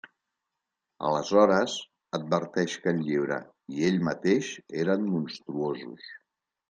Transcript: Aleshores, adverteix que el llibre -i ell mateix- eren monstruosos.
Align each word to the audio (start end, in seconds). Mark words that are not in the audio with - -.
Aleshores, 1.09 1.75
adverteix 2.19 2.77
que 2.85 2.93
el 2.95 3.03
llibre 3.09 3.37
-i 3.75 3.85
ell 3.91 4.01
mateix- 4.09 4.51
eren 4.85 5.07
monstruosos. 5.13 6.09